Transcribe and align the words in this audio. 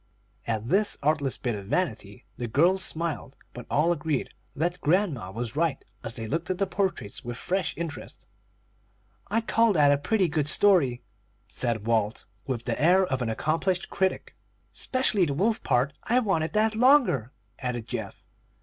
At 0.47 0.65
this 0.67 0.97
artless 1.03 1.37
bit 1.37 1.53
of 1.53 1.67
vanity, 1.67 2.25
the 2.35 2.47
girls 2.47 2.83
smiled, 2.83 3.37
but 3.53 3.67
all 3.69 3.91
agreed 3.91 4.31
that 4.55 4.81
grandma 4.81 5.29
was 5.29 5.55
right, 5.55 5.85
as 6.03 6.15
they 6.15 6.25
looked 6.25 6.49
at 6.49 6.57
the 6.57 6.65
portraits 6.65 7.23
with 7.23 7.37
fresh 7.37 7.75
interest. 7.77 8.25
"I 9.29 9.41
call 9.41 9.73
that 9.73 9.91
a 9.91 9.99
pretty 9.99 10.27
good 10.27 10.47
story," 10.47 11.03
said 11.47 11.85
Walt, 11.85 12.25
with 12.47 12.65
the 12.65 12.81
air 12.81 13.05
of 13.05 13.21
an 13.21 13.29
accomplished 13.29 13.91
critic. 13.91 14.35
"'Specially 14.71 15.25
the 15.25 15.35
wolf 15.35 15.61
part. 15.61 15.93
I 16.05 16.17
wanted 16.19 16.53
that 16.53 16.73
longer," 16.73 17.31
added 17.59 17.85
Geoff. 17.87 18.23